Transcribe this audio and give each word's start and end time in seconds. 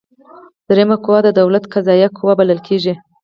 دریمه 0.69 0.97
قوه 1.03 1.19
د 1.23 1.29
دولت 1.39 1.63
قضاییه 1.73 2.07
قوه 2.17 2.33
بلل 2.39 2.59
کیږي. 2.67 2.93